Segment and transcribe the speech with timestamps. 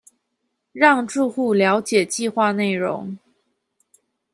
[0.71, 3.17] 讓住戶瞭解計畫內容